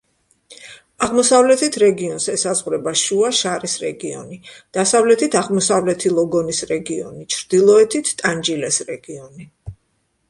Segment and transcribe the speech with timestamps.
[1.07, 4.39] აღმოსავლეთით რეგიონს ესაზღვრება შუა შარის რეგიონი,
[4.79, 9.51] დასავლეთით აღმოსავლეთი ლოგონის რეგიონი, ჩრდილოეთით ტანჯილეს რეგიონი.